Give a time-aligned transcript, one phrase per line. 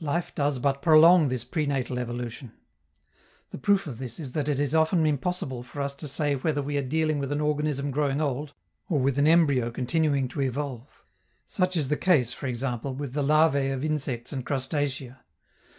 [0.00, 2.52] Life does but prolong this prenatal evolution.
[3.52, 6.60] The proof of this is that it is often impossible for us to say whether
[6.60, 8.52] we are dealing with an organism growing old
[8.90, 11.02] or with an embryo continuing to evolve;
[11.46, 15.24] such is the case, for example, with the larvae of insects and crustacea.